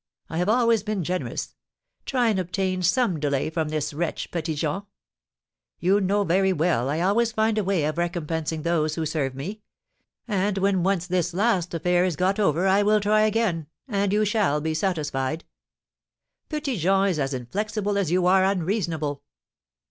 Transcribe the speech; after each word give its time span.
I 0.31 0.39
have 0.39 0.49
always 0.49 0.81
been 0.81 1.03
generous. 1.03 1.53
Try 2.07 2.29
and 2.29 2.39
obtain 2.39 2.81
some 2.81 3.19
delay 3.19 3.51
from 3.51 3.69
this 3.69 3.93
wretch, 3.93 4.31
Petit 4.31 4.55
Jean. 4.55 4.81
You 5.77 6.01
know 6.01 6.23
very 6.23 6.51
well 6.51 6.89
I 6.89 7.01
always 7.01 7.31
find 7.31 7.55
a 7.59 7.63
way 7.63 7.83
of 7.83 7.99
recompensing 7.99 8.63
those 8.63 8.95
who 8.95 9.05
serve 9.05 9.35
me; 9.35 9.61
and 10.27 10.57
when 10.57 10.81
once 10.81 11.05
this 11.05 11.35
last 11.35 11.75
affair 11.75 12.03
is 12.03 12.15
got 12.15 12.39
over 12.39 12.65
I 12.65 12.81
will 12.81 12.99
try 12.99 13.21
again, 13.27 13.67
and 13.87 14.11
you 14.11 14.25
shall 14.25 14.59
be 14.59 14.73
satisfied." 14.73 15.45
"Petit 16.49 16.77
Jean 16.77 17.09
is 17.09 17.19
as 17.19 17.35
inflexible 17.35 17.95
as 17.95 18.09
you 18.09 18.25
are 18.25 18.43
unreasonable." 18.43 19.21